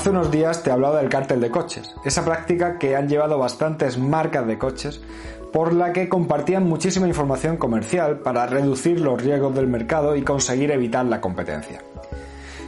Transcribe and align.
Hace 0.00 0.08
unos 0.08 0.30
días 0.30 0.62
te 0.62 0.70
hablaba 0.70 0.98
del 0.98 1.10
cártel 1.10 1.42
de 1.42 1.50
coches, 1.50 1.94
esa 2.06 2.24
práctica 2.24 2.78
que 2.78 2.96
han 2.96 3.06
llevado 3.06 3.36
bastantes 3.36 3.98
marcas 3.98 4.46
de 4.46 4.56
coches 4.56 4.98
por 5.52 5.74
la 5.74 5.92
que 5.92 6.08
compartían 6.08 6.66
muchísima 6.66 7.06
información 7.06 7.58
comercial 7.58 8.20
para 8.20 8.46
reducir 8.46 8.98
los 8.98 9.22
riesgos 9.22 9.54
del 9.54 9.66
mercado 9.66 10.16
y 10.16 10.22
conseguir 10.22 10.70
evitar 10.70 11.04
la 11.04 11.20
competencia. 11.20 11.82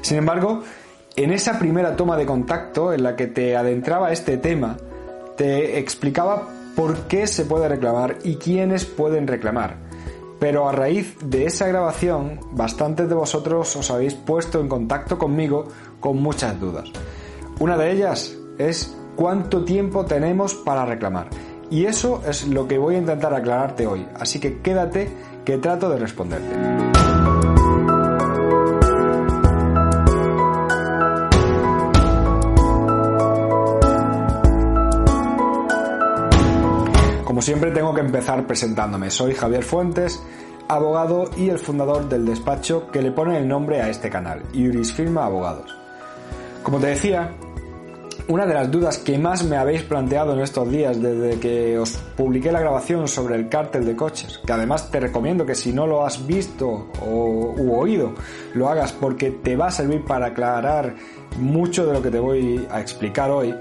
Sin 0.03 0.19
embargo, 0.19 0.63
en 1.17 1.33
esa 1.33 1.59
primera 1.59 1.97
toma 1.97 2.19
de 2.19 2.27
contacto 2.27 2.93
en 2.93 3.03
la 3.03 3.17
que 3.17 3.29
te 3.29 3.56
adentraba 3.56 4.12
este 4.12 4.37
tema, 4.37 4.77
te 5.34 5.78
explicaba 5.78 6.51
por 6.77 7.06
qué 7.06 7.27
se 7.27 7.47
puede 7.47 7.67
reclamar 7.67 8.19
y 8.25 8.37
quiénes 8.37 8.84
pueden 8.84 9.27
reclamar. 9.27 9.77
Pero 10.39 10.69
a 10.69 10.73
raíz 10.73 11.17
de 11.25 11.47
esa 11.47 11.67
grabación, 11.67 12.41
bastantes 12.51 13.09
de 13.09 13.15
vosotros 13.15 13.75
os 13.75 13.91
habéis 13.91 14.12
puesto 14.12 14.61
en 14.61 14.69
contacto 14.69 15.17
conmigo 15.17 15.69
con 15.99 16.21
muchas 16.21 16.61
dudas. 16.61 16.93
Una 17.63 17.77
de 17.77 17.93
ellas 17.93 18.37
es 18.59 18.93
cuánto 19.15 19.65
tiempo 19.65 20.05
tenemos 20.05 20.53
para 20.53 20.85
reclamar. 20.85 21.29
Y 21.71 21.85
eso 21.85 22.21
es 22.27 22.49
lo 22.49 22.67
que 22.67 22.77
voy 22.77 22.97
a 22.97 22.99
intentar 22.99 23.33
aclararte 23.33 23.87
hoy, 23.87 24.05
así 24.19 24.41
que 24.41 24.59
quédate 24.61 25.09
que 25.45 25.59
trato 25.59 25.89
de 25.89 25.97
responderte. 25.97 26.53
Como 37.25 37.43
siempre 37.43 37.71
tengo 37.71 37.95
que 37.95 38.01
empezar 38.01 38.45
presentándome. 38.45 39.09
Soy 39.09 39.35
Javier 39.35 39.63
Fuentes, 39.63 40.21
abogado 40.67 41.31
y 41.37 41.49
el 41.49 41.61
fundador 41.61 42.09
del 42.09 42.27
despacho 42.27 42.91
que 42.91 43.03
le 43.03 43.13
pone 43.13 43.39
el 43.39 43.47
nombre 43.47 43.81
a 43.81 43.89
este 43.89 44.11
canal, 44.11 44.43
Iuris 44.53 44.93
Firma 44.93 45.27
Abogados. 45.27 45.73
Como 46.65 46.79
te 46.79 46.89
decía, 46.89 47.33
una 48.33 48.47
de 48.47 48.55
las 48.55 48.70
dudas 48.70 48.97
que 48.97 49.19
más 49.19 49.44
me 49.44 49.58
habéis 49.58 49.83
planteado 49.83 50.33
en 50.33 50.41
estos 50.41 50.70
días 50.70 51.00
desde 51.02 51.38
que 51.38 51.78
os 51.78 51.98
publiqué 52.16 52.50
la 52.50 52.61
grabación 52.61 53.06
sobre 53.06 53.36
el 53.36 53.50
cártel 53.50 53.84
de 53.84 53.94
coches, 53.94 54.41
que 54.47 54.52
además 54.55 54.91
te 54.91 55.00
recomiendo 55.00 55.44
que 55.44 55.55
si 55.55 55.70
no 55.70 55.86
lo 55.86 56.06
has 56.06 56.27
visto 56.27 56.88
o 57.03 57.55
u 57.55 57.75
oído, 57.75 58.14
lo 58.55 58.70
hagas 58.70 58.92
porque 58.94 59.30
te 59.30 59.55
va 59.55 59.66
a 59.66 59.70
servir 59.70 60.06
para 60.06 60.28
aclarar 60.28 60.94
mucho 61.36 61.84
de 61.84 61.92
lo 61.92 62.00
que 62.00 62.10
te 62.10 62.19
voy 62.20 62.66
a 62.70 62.80
explicar 62.80 63.30
hoy, 63.30 63.55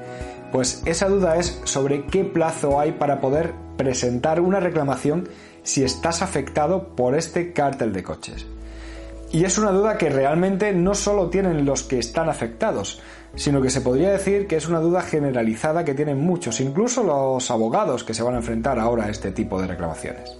pues 0.53 0.81
esa 0.86 1.09
duda 1.09 1.36
es 1.36 1.60
sobre 1.65 2.05
qué 2.05 2.23
plazo 2.23 2.80
hay 2.80 2.93
para 2.93 3.20
poder 3.20 3.54
presentar 3.76 4.39
una 4.39 4.61
reclamación 4.61 5.27
si 5.64 5.83
estás 5.83 6.21
afectado 6.21 6.95
por 6.95 7.15
este 7.15 7.52
cártel 7.52 7.92
de 7.92 8.04
coches. 8.04 8.48
Y 9.31 9.45
es 9.45 9.58
una 9.58 9.71
duda 9.71 9.97
que 9.97 10.09
realmente 10.09 10.73
no 10.73 10.93
solo 10.93 11.30
tienen 11.30 11.65
los 11.65 11.83
que 11.83 11.99
están 11.99 12.27
afectados, 12.27 13.02
sino 13.36 13.61
que 13.61 13.69
se 13.69 13.80
podría 13.80 14.11
decir 14.11 14.45
que 14.45 14.58
es 14.58 14.67
una 14.67 14.80
duda 14.80 15.02
generalizada 15.02 15.86
que 15.86 15.93
tienen 15.93 16.19
muchos, 16.19 16.59
incluso 16.59 17.03
los 17.03 17.49
abogados 17.49 18.03
que 18.03 18.14
se 18.14 18.23
van 18.23 18.36
a 18.36 18.39
enfrentar 18.39 18.77
ahora 18.77 19.05
a 19.05 19.09
este 19.09 19.31
tipo 19.31 19.61
de 19.61 19.67
reclamaciones. 19.67 20.36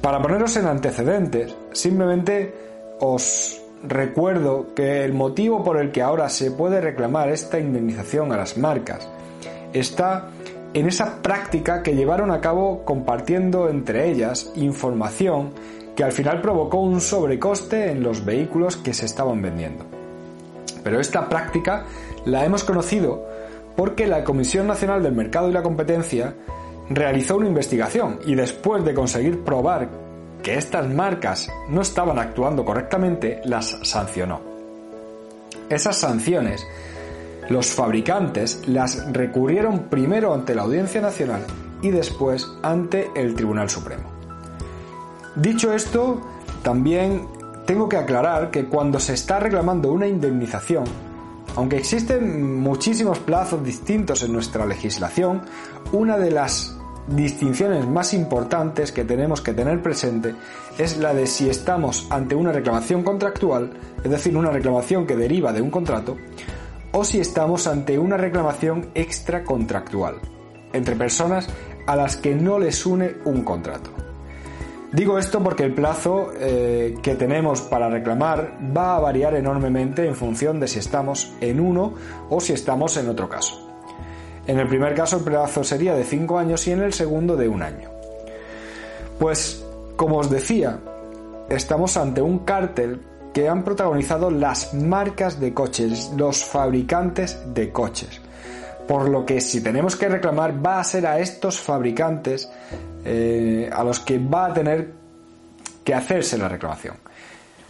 Para 0.00 0.20
poneros 0.20 0.56
en 0.56 0.66
antecedentes, 0.66 1.54
simplemente 1.72 2.54
os 3.00 3.60
recuerdo 3.82 4.74
que 4.74 5.04
el 5.04 5.12
motivo 5.12 5.62
por 5.62 5.80
el 5.80 5.92
que 5.92 6.02
ahora 6.02 6.28
se 6.28 6.50
puede 6.50 6.80
reclamar 6.80 7.28
esta 7.28 7.58
indemnización 7.58 8.32
a 8.32 8.36
las 8.36 8.56
marcas 8.56 9.08
está 9.72 10.30
en 10.74 10.88
esa 10.88 11.22
práctica 11.22 11.82
que 11.82 11.94
llevaron 11.94 12.30
a 12.30 12.40
cabo 12.40 12.84
compartiendo 12.84 13.68
entre 13.68 14.10
ellas 14.10 14.50
información 14.56 15.52
que 15.96 16.04
al 16.04 16.12
final 16.12 16.42
provocó 16.42 16.78
un 16.78 17.00
sobrecoste 17.00 17.90
en 17.90 18.02
los 18.02 18.24
vehículos 18.24 18.76
que 18.76 18.92
se 18.94 19.06
estaban 19.06 19.40
vendiendo. 19.40 19.84
Pero 20.84 21.00
esta 21.00 21.28
práctica 21.28 21.86
la 22.26 22.44
hemos 22.44 22.62
conocido 22.62 23.26
porque 23.76 24.06
la 24.06 24.22
Comisión 24.22 24.66
Nacional 24.66 25.02
del 25.02 25.14
Mercado 25.14 25.48
y 25.48 25.52
la 25.52 25.62
Competencia 25.62 26.34
realizó 26.88 27.36
una 27.36 27.48
investigación 27.48 28.20
y 28.26 28.34
después 28.34 28.84
de 28.84 28.94
conseguir 28.94 29.42
probar 29.42 29.88
que 30.42 30.54
estas 30.56 30.88
marcas 30.88 31.48
no 31.68 31.80
estaban 31.80 32.18
actuando 32.18 32.64
correctamente, 32.64 33.40
las 33.44 33.78
sancionó. 33.82 34.40
Esas 35.68 35.96
sanciones, 35.96 36.64
los 37.48 37.66
fabricantes 37.66 38.68
las 38.68 39.12
recurrieron 39.12 39.88
primero 39.88 40.32
ante 40.32 40.54
la 40.54 40.62
Audiencia 40.62 41.00
Nacional 41.00 41.44
y 41.82 41.90
después 41.90 42.46
ante 42.62 43.10
el 43.16 43.34
Tribunal 43.34 43.68
Supremo. 43.68 44.15
Dicho 45.36 45.74
esto, 45.74 46.22
también 46.62 47.28
tengo 47.66 47.90
que 47.90 47.98
aclarar 47.98 48.50
que 48.50 48.64
cuando 48.64 48.98
se 48.98 49.12
está 49.12 49.38
reclamando 49.38 49.92
una 49.92 50.06
indemnización, 50.06 50.84
aunque 51.56 51.76
existen 51.76 52.58
muchísimos 52.58 53.18
plazos 53.18 53.62
distintos 53.62 54.22
en 54.22 54.32
nuestra 54.32 54.64
legislación, 54.64 55.42
una 55.92 56.16
de 56.16 56.30
las 56.30 56.78
distinciones 57.06 57.86
más 57.86 58.14
importantes 58.14 58.92
que 58.92 59.04
tenemos 59.04 59.42
que 59.42 59.52
tener 59.52 59.82
presente 59.82 60.34
es 60.78 60.96
la 60.96 61.12
de 61.12 61.26
si 61.26 61.50
estamos 61.50 62.06
ante 62.08 62.34
una 62.34 62.50
reclamación 62.50 63.02
contractual, 63.02 63.72
es 64.02 64.10
decir, 64.10 64.36
una 64.36 64.50
reclamación 64.50 65.06
que 65.06 65.16
deriva 65.16 65.52
de 65.52 65.60
un 65.60 65.70
contrato, 65.70 66.16
o 66.92 67.04
si 67.04 67.20
estamos 67.20 67.66
ante 67.66 67.98
una 67.98 68.16
reclamación 68.16 68.88
extracontractual, 68.94 70.16
entre 70.72 70.96
personas 70.96 71.46
a 71.86 71.94
las 71.94 72.16
que 72.16 72.34
no 72.34 72.58
les 72.58 72.86
une 72.86 73.16
un 73.26 73.42
contrato. 73.42 74.05
Digo 74.96 75.18
esto 75.18 75.42
porque 75.42 75.62
el 75.62 75.74
plazo 75.74 76.32
eh, 76.34 76.96
que 77.02 77.16
tenemos 77.16 77.60
para 77.60 77.90
reclamar 77.90 78.56
va 78.74 78.96
a 78.96 78.98
variar 79.00 79.34
enormemente 79.34 80.06
en 80.06 80.14
función 80.14 80.58
de 80.58 80.68
si 80.68 80.78
estamos 80.78 81.34
en 81.42 81.60
uno 81.60 81.92
o 82.30 82.40
si 82.40 82.54
estamos 82.54 82.96
en 82.96 83.10
otro 83.10 83.28
caso. 83.28 83.76
En 84.46 84.58
el 84.58 84.66
primer 84.66 84.94
caso 84.94 85.18
el 85.18 85.24
plazo 85.24 85.62
sería 85.64 85.94
de 85.94 86.02
5 86.02 86.38
años 86.38 86.66
y 86.66 86.70
en 86.70 86.80
el 86.80 86.94
segundo 86.94 87.36
de 87.36 87.46
un 87.46 87.60
año. 87.60 87.90
Pues, 89.18 89.62
como 89.96 90.16
os 90.16 90.30
decía, 90.30 90.78
estamos 91.50 91.98
ante 91.98 92.22
un 92.22 92.38
cártel 92.38 93.02
que 93.34 93.50
han 93.50 93.64
protagonizado 93.64 94.30
las 94.30 94.72
marcas 94.72 95.38
de 95.38 95.52
coches, 95.52 96.10
los 96.16 96.42
fabricantes 96.42 97.38
de 97.52 97.70
coches. 97.70 98.22
Por 98.88 99.10
lo 99.10 99.26
que 99.26 99.42
si 99.42 99.60
tenemos 99.60 99.94
que 99.94 100.08
reclamar 100.08 100.64
va 100.64 100.80
a 100.80 100.84
ser 100.84 101.06
a 101.06 101.18
estos 101.18 101.60
fabricantes 101.60 102.50
eh, 103.06 103.70
a 103.72 103.84
los 103.84 104.00
que 104.00 104.18
va 104.18 104.46
a 104.46 104.52
tener 104.52 104.92
que 105.84 105.94
hacerse 105.94 106.36
la 106.36 106.48
reclamación. 106.48 106.96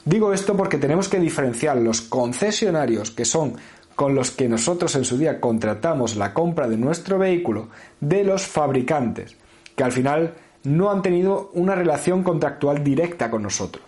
Digo 0.04 0.32
esto 0.32 0.56
porque 0.56 0.78
tenemos 0.78 1.08
que 1.08 1.20
diferenciar 1.20 1.76
los 1.76 2.00
concesionarios 2.00 3.10
que 3.10 3.24
son 3.24 3.56
con 3.94 4.14
los 4.14 4.30
que 4.30 4.48
nosotros 4.48 4.94
en 4.94 5.04
su 5.04 5.18
día 5.18 5.40
contratamos 5.40 6.16
la 6.16 6.32
compra 6.32 6.68
de 6.68 6.76
nuestro 6.76 7.18
vehículo 7.18 7.68
de 8.00 8.24
los 8.24 8.46
fabricantes, 8.46 9.36
que 9.74 9.84
al 9.84 9.92
final 9.92 10.34
no 10.64 10.90
han 10.90 11.02
tenido 11.02 11.50
una 11.54 11.74
relación 11.74 12.22
contractual 12.22 12.82
directa 12.82 13.30
con 13.30 13.42
nosotros. 13.42 13.84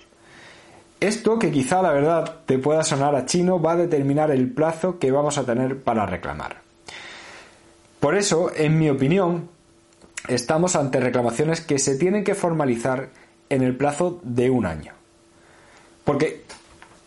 Esto, 1.00 1.38
que 1.38 1.50
quizá 1.50 1.80
la 1.80 1.92
verdad 1.92 2.40
te 2.46 2.58
pueda 2.58 2.82
sonar 2.82 3.14
a 3.14 3.24
chino, 3.24 3.62
va 3.62 3.72
a 3.72 3.76
determinar 3.76 4.30
el 4.30 4.50
plazo 4.50 4.98
que 4.98 5.12
vamos 5.12 5.38
a 5.38 5.44
tener 5.44 5.80
para 5.80 6.06
reclamar. 6.06 6.56
Por 8.00 8.16
eso, 8.16 8.50
en 8.54 8.78
mi 8.78 8.90
opinión, 8.90 9.48
estamos 10.26 10.76
ante 10.76 11.00
reclamaciones 11.00 11.60
que 11.60 11.78
se 11.78 11.96
tienen 11.96 12.24
que 12.24 12.34
formalizar 12.34 13.10
en 13.48 13.62
el 13.62 13.76
plazo 13.76 14.20
de 14.22 14.50
un 14.50 14.66
año. 14.66 14.92
Porque, 16.04 16.44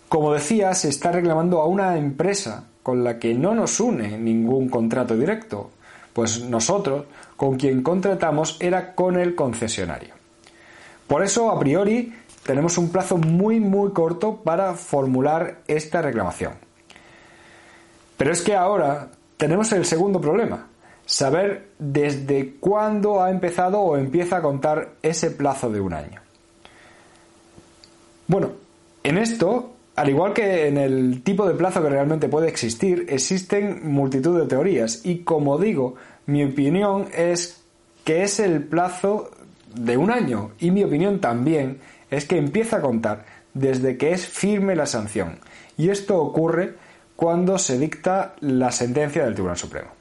como 0.08 0.34
decía, 0.34 0.74
se 0.74 0.90
está 0.90 1.12
reclamando 1.12 1.62
a 1.62 1.66
una 1.66 1.98
empresa 1.98 2.66
con 2.84 3.04
la 3.04 3.19
que 3.19 3.34
no 3.34 3.54
nos 3.54 3.80
une 3.80 4.18
ningún 4.18 4.69
contrato 4.69 5.18
directo, 5.18 5.72
pues 6.13 6.42
nosotros 6.42 7.06
con 7.38 7.58
quien 7.58 7.84
contratamos 7.84 8.58
era 8.60 8.94
con 8.94 9.18
el 9.18 9.36
concesionario. 9.36 10.13
Por 11.08 11.24
eso, 11.24 11.52
a 11.52 11.60
priori, 11.60 12.13
tenemos 12.44 12.78
un 12.78 12.90
plazo 12.90 13.18
muy 13.18 13.60
muy 13.60 13.92
corto 13.92 14.38
para 14.38 14.74
formular 14.74 15.60
esta 15.68 16.02
reclamación. 16.02 16.54
Pero 18.18 18.31
es 18.31 18.42
que 18.42 18.56
ahora 18.56 19.10
tenemos 19.38 19.72
el 19.72 19.86
segundo 19.86 20.22
problema, 20.22 20.68
saber 21.06 21.68
desde 21.80 22.56
cuándo 22.59 23.21
ha 23.21 23.31
empezado 23.31 23.80
o 23.80 23.98
empieza 23.98 24.38
a 24.38 24.42
contar 24.42 24.94
ese 25.01 25.31
plazo 25.31 25.69
de 25.69 25.81
un 25.81 25.94
año. 25.94 26.21
Bueno, 28.27 28.51
en 29.03 29.18
esto, 29.18 29.74
al 29.95 30.09
igual 30.09 30.33
que 30.33 30.68
en 30.68 30.77
el 30.77 31.21
tipo 31.24 31.48
de 31.48 31.53
plazo 31.53 31.81
que 31.81 31.89
realmente 31.89 32.30
puede 32.30 32.48
existir, 32.48 33.06
existen 33.09 33.92
multitud 33.92 34.39
de 34.39 34.48
teorías 34.48 35.01
y 35.03 35.19
como 35.19 35.57
digo, 35.57 35.95
mi 36.27 36.44
opinión 36.44 37.07
es 37.13 37.62
que 38.06 38.24
es 38.24 38.39
el 38.39 38.63
plazo 38.63 39.31
de 39.75 39.98
un 39.98 40.12
año 40.12 40.51
y 40.59 40.71
mi 40.71 40.83
opinión 40.83 41.19
también 41.19 41.80
es 42.09 42.25
que 42.25 42.38
empieza 42.38 42.77
a 42.77 42.81
contar 42.81 43.25
desde 43.53 43.98
que 43.98 44.12
es 44.12 44.25
firme 44.25 44.75
la 44.75 44.86
sanción 44.86 45.39
y 45.77 45.89
esto 45.89 46.21
ocurre 46.21 46.75
cuando 47.15 47.57
se 47.57 47.77
dicta 47.77 48.36
la 48.39 48.71
sentencia 48.71 49.24
del 49.24 49.33
Tribunal 49.33 49.57
Supremo. 49.57 50.00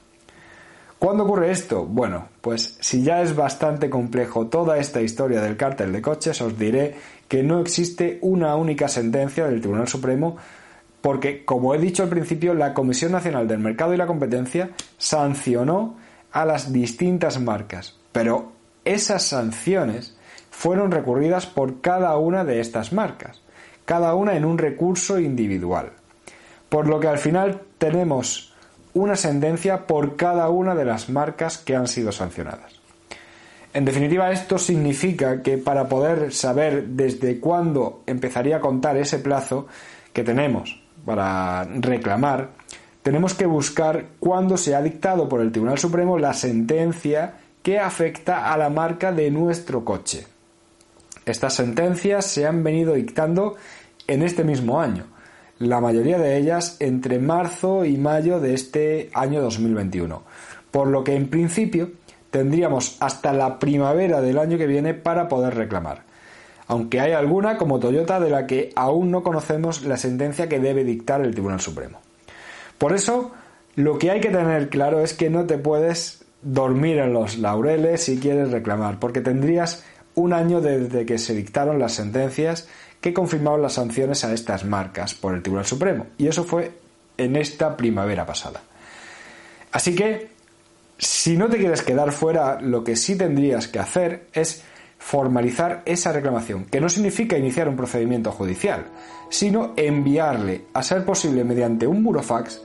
¿Cuándo 1.01 1.23
ocurre 1.23 1.49
esto? 1.49 1.83
Bueno, 1.87 2.27
pues 2.41 2.77
si 2.79 3.01
ya 3.01 3.23
es 3.23 3.35
bastante 3.35 3.89
complejo 3.89 4.45
toda 4.45 4.77
esta 4.77 5.01
historia 5.01 5.41
del 5.41 5.57
cártel 5.57 5.91
de 5.91 5.99
coches, 5.99 6.39
os 6.43 6.59
diré 6.59 6.93
que 7.27 7.41
no 7.41 7.59
existe 7.59 8.19
una 8.21 8.55
única 8.55 8.87
sentencia 8.87 9.47
del 9.47 9.61
Tribunal 9.61 9.87
Supremo 9.87 10.37
porque, 11.01 11.43
como 11.43 11.73
he 11.73 11.79
dicho 11.79 12.03
al 12.03 12.09
principio, 12.09 12.53
la 12.53 12.75
Comisión 12.75 13.13
Nacional 13.13 13.47
del 13.47 13.57
Mercado 13.57 13.95
y 13.95 13.97
la 13.97 14.05
Competencia 14.05 14.69
sancionó 14.99 15.95
a 16.31 16.45
las 16.45 16.71
distintas 16.71 17.41
marcas, 17.41 17.97
pero 18.11 18.51
esas 18.85 19.23
sanciones 19.23 20.15
fueron 20.51 20.91
recurridas 20.91 21.47
por 21.47 21.81
cada 21.81 22.15
una 22.17 22.45
de 22.45 22.59
estas 22.59 22.93
marcas, 22.93 23.41
cada 23.85 24.13
una 24.13 24.35
en 24.35 24.45
un 24.45 24.59
recurso 24.59 25.19
individual. 25.19 25.93
Por 26.69 26.87
lo 26.87 26.99
que 26.99 27.07
al 27.07 27.17
final 27.17 27.63
tenemos 27.79 28.50
una 28.93 29.15
sentencia 29.15 29.87
por 29.87 30.15
cada 30.15 30.49
una 30.49 30.75
de 30.75 30.85
las 30.85 31.09
marcas 31.09 31.57
que 31.57 31.75
han 31.75 31.87
sido 31.87 32.11
sancionadas. 32.11 32.81
En 33.73 33.85
definitiva, 33.85 34.31
esto 34.31 34.57
significa 34.57 35.41
que 35.41 35.57
para 35.57 35.87
poder 35.87 36.33
saber 36.33 36.87
desde 36.87 37.39
cuándo 37.39 38.03
empezaría 38.05 38.57
a 38.57 38.61
contar 38.61 38.97
ese 38.97 39.19
plazo 39.19 39.67
que 40.11 40.23
tenemos 40.23 40.81
para 41.05 41.63
reclamar, 41.63 42.49
tenemos 43.01 43.33
que 43.33 43.45
buscar 43.45 44.07
cuándo 44.19 44.57
se 44.57 44.75
ha 44.75 44.81
dictado 44.81 45.29
por 45.29 45.41
el 45.41 45.51
Tribunal 45.51 45.79
Supremo 45.79 46.19
la 46.19 46.33
sentencia 46.33 47.35
que 47.63 47.79
afecta 47.79 48.51
a 48.51 48.57
la 48.57 48.69
marca 48.69 49.11
de 49.11 49.31
nuestro 49.31 49.85
coche. 49.85 50.27
Estas 51.25 51.53
sentencias 51.53 52.25
se 52.25 52.45
han 52.45 52.63
venido 52.63 52.93
dictando 52.93 53.55
en 54.07 54.23
este 54.23 54.43
mismo 54.43 54.81
año, 54.81 55.05
la 55.61 55.79
mayoría 55.79 56.17
de 56.17 56.37
ellas 56.37 56.77
entre 56.79 57.19
marzo 57.19 57.85
y 57.85 57.95
mayo 57.97 58.39
de 58.39 58.55
este 58.55 59.09
año 59.13 59.41
2021, 59.41 60.23
por 60.71 60.87
lo 60.87 61.03
que 61.03 61.15
en 61.15 61.29
principio 61.29 61.91
tendríamos 62.31 62.97
hasta 62.99 63.31
la 63.31 63.59
primavera 63.59 64.21
del 64.21 64.39
año 64.39 64.57
que 64.57 64.65
viene 64.65 64.95
para 64.95 65.27
poder 65.27 65.53
reclamar, 65.53 66.03
aunque 66.67 66.99
hay 66.99 67.11
alguna 67.11 67.57
como 67.57 67.79
Toyota 67.79 68.19
de 68.19 68.31
la 68.31 68.47
que 68.47 68.71
aún 68.75 69.11
no 69.11 69.21
conocemos 69.21 69.83
la 69.83 69.97
sentencia 69.97 70.49
que 70.49 70.59
debe 70.59 70.83
dictar 70.83 71.21
el 71.21 71.33
Tribunal 71.33 71.61
Supremo. 71.61 71.99
Por 72.79 72.93
eso, 72.93 73.31
lo 73.75 73.99
que 73.99 74.09
hay 74.09 74.19
que 74.19 74.29
tener 74.29 74.69
claro 74.69 75.01
es 75.01 75.13
que 75.13 75.29
no 75.29 75.45
te 75.45 75.59
puedes 75.59 76.25
dormir 76.41 76.97
en 76.97 77.13
los 77.13 77.37
laureles 77.37 78.03
si 78.03 78.19
quieres 78.19 78.49
reclamar, 78.51 78.99
porque 78.99 79.21
tendrías 79.21 79.83
un 80.15 80.33
año 80.33 80.61
desde 80.61 81.05
que 81.05 81.17
se 81.17 81.33
dictaron 81.33 81.79
las 81.79 81.93
sentencias 81.93 82.67
que 82.99 83.13
confirmaban 83.13 83.61
las 83.61 83.73
sanciones 83.73 84.23
a 84.23 84.33
estas 84.33 84.63
marcas 84.63 85.13
por 85.13 85.33
el 85.33 85.41
Tribunal 85.41 85.65
Supremo. 85.65 86.07
Y 86.17 86.27
eso 86.27 86.43
fue 86.43 86.71
en 87.17 87.35
esta 87.35 87.75
primavera 87.75 88.25
pasada. 88.25 88.61
Así 89.71 89.95
que, 89.95 90.29
si 90.97 91.35
no 91.37 91.49
te 91.49 91.57
quieres 91.57 91.81
quedar 91.81 92.11
fuera, 92.11 92.59
lo 92.61 92.83
que 92.83 92.95
sí 92.95 93.15
tendrías 93.17 93.67
que 93.67 93.79
hacer 93.79 94.27
es 94.33 94.63
formalizar 94.99 95.81
esa 95.85 96.11
reclamación, 96.11 96.65
que 96.65 96.79
no 96.79 96.87
significa 96.87 97.37
iniciar 97.37 97.67
un 97.67 97.75
procedimiento 97.75 98.31
judicial, 98.31 98.85
sino 99.29 99.73
enviarle, 99.75 100.65
a 100.73 100.83
ser 100.83 101.03
posible 101.03 101.43
mediante 101.43 101.87
un 101.87 102.03
burofax, 102.03 102.61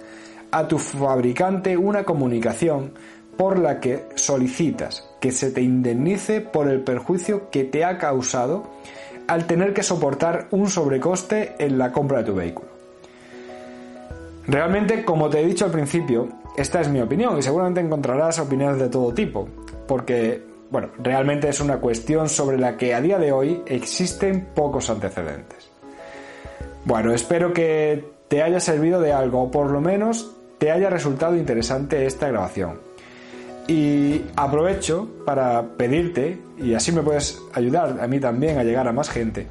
a 0.51 0.69
tu 0.69 0.79
fabricante 0.79 1.77
una 1.79 2.05
comunicación 2.05 2.93
por 3.37 3.59
la 3.59 3.81
que 3.81 4.07
solicitas 4.15 5.09
que 5.21 5.33
se 5.33 5.51
te 5.51 5.63
indemnice 5.63 6.41
por 6.41 6.69
el 6.69 6.81
perjuicio 6.81 7.51
que 7.51 7.65
te 7.65 7.85
ha 7.85 7.99
causado 7.99 8.65
al 9.27 9.47
tener 9.47 9.75
que 9.75 9.83
soportar 9.83 10.47
un 10.51 10.69
sobrecoste 10.69 11.55
en 11.59 11.79
la 11.79 11.93
compra 11.93 12.19
de 12.19 12.25
tu 12.25 12.35
vehículo. 12.35 12.69
Realmente, 14.47 15.05
como 15.05 15.29
te 15.29 15.41
he 15.41 15.47
dicho 15.47 15.65
al 15.65 15.73
principio, 15.73 16.29
esta 16.57 16.81
es 16.81 16.89
mi 16.89 17.01
opinión 17.01 17.37
y 17.39 17.43
seguramente 17.43 17.81
encontrarás 17.81 18.39
opiniones 18.39 18.79
de 18.79 18.89
todo 18.89 19.13
tipo, 19.13 19.49
porque, 19.89 20.43
bueno, 20.71 20.89
realmente 20.99 21.49
es 21.49 21.61
una 21.61 21.79
cuestión 21.79 22.29
sobre 22.29 22.57
la 22.59 22.77
que 22.77 22.95
a 22.95 23.01
día 23.01 23.19
de 23.19 23.33
hoy 23.33 23.63
existen 23.67 24.47
pocos 24.55 24.89
antecedentes. 24.89 25.69
Bueno, 26.85 27.13
espero 27.13 27.53
que 27.53 28.05
te 28.29 28.43
haya 28.43 28.61
servido 28.61 29.01
de 29.01 29.13
algo 29.13 29.43
o 29.43 29.51
por 29.51 29.71
lo 29.71 29.81
menos 29.81 30.33
te 30.59 30.71
haya 30.71 30.89
resultado 30.89 31.37
interesante 31.37 32.07
esta 32.07 32.29
grabación. 32.29 32.79
Y 33.69 34.23
aprovecho 34.37 35.09
para 35.25 35.63
pedirte, 35.77 36.41
y 36.59 36.75
así 36.75 36.93
me 36.93 37.03
puedes 37.03 37.43
ayudar 37.53 37.99
a 38.01 38.07
mí 38.07 38.21
también 38.21 38.59
a 38.59 38.65
llegar 38.65 38.87
a 38.87 38.93
más 38.93 39.11
gente, 39.11 39.49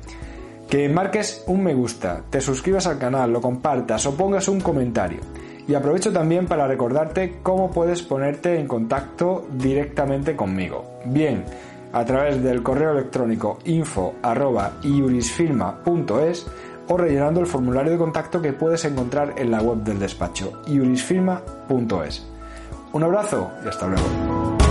que 0.69 0.87
marques 0.89 1.43
un 1.47 1.63
me 1.63 1.73
gusta, 1.73 2.23
te 2.29 2.41
suscribas 2.41 2.87
al 2.87 2.97
canal, 2.97 3.31
lo 3.31 3.41
compartas 3.41 4.05
o 4.05 4.15
pongas 4.15 4.47
un 4.47 4.61
comentario. 4.61 5.19
Y 5.67 5.73
aprovecho 5.73 6.13
también 6.13 6.45
para 6.45 6.67
recordarte 6.67 7.39
cómo 7.41 7.71
puedes 7.71 8.03
ponerte 8.03 8.59
en 8.59 8.67
contacto 8.67 9.47
directamente 9.51 10.35
conmigo. 10.35 10.99
Bien, 11.05 11.43
a 11.91 12.05
través 12.05 12.41
del 12.43 12.61
correo 12.61 12.91
electrónico 12.91 13.59
info 13.65 14.15
o 16.87 16.97
rellenando 16.97 17.39
el 17.39 17.47
formulario 17.47 17.93
de 17.93 17.97
contacto 17.97 18.41
que 18.41 18.53
puedes 18.53 18.85
encontrar 18.85 19.33
en 19.37 19.49
la 19.49 19.61
web 19.61 19.77
del 19.79 19.97
despacho 19.97 20.61
iurisfirma.es. 20.67 22.34
Un 22.95 23.03
abrazo 23.03 23.51
y 23.61 23.67
hasta 23.67 23.87
luego. 23.87 24.64